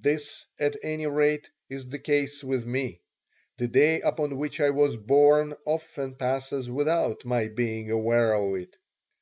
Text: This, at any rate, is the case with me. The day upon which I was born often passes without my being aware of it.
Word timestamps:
This, 0.00 0.46
at 0.58 0.76
any 0.82 1.06
rate, 1.06 1.50
is 1.68 1.86
the 1.86 1.98
case 1.98 2.42
with 2.42 2.64
me. 2.64 3.02
The 3.58 3.68
day 3.68 4.00
upon 4.00 4.38
which 4.38 4.58
I 4.58 4.70
was 4.70 4.96
born 4.96 5.52
often 5.66 6.14
passes 6.14 6.70
without 6.70 7.26
my 7.26 7.48
being 7.48 7.90
aware 7.90 8.32
of 8.32 8.54
it. 8.54 8.76